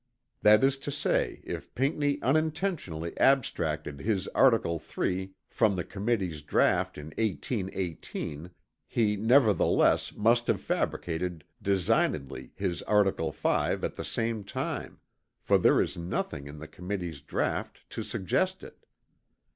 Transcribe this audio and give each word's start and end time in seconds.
That 0.41 0.63
is 0.63 0.79
to 0.79 0.89
say 0.89 1.41
if 1.43 1.75
Pinckney 1.75 2.19
unintentionally 2.23 3.15
abstracted 3.19 3.99
his 3.99 4.27
article 4.29 4.79
3 4.79 5.35
from 5.47 5.75
the 5.75 5.83
committee's 5.83 6.41
draught 6.41 6.97
in 6.97 7.09
1818, 7.19 8.49
he, 8.87 9.15
nevertheless, 9.15 10.11
must 10.15 10.47
have 10.47 10.59
fabricated 10.59 11.43
designedly 11.61 12.51
his 12.55 12.81
article 12.81 13.31
5 13.31 13.83
at 13.83 13.95
the 13.95 14.03
same 14.03 14.43
time; 14.43 14.99
for 15.39 15.59
there 15.59 15.79
is 15.79 15.95
nothing 15.95 16.47
in 16.47 16.57
the 16.57 16.67
committee's 16.67 17.21
draught 17.21 17.87
to 17.91 18.01
suggest 18.01 18.63
it. 18.63 18.87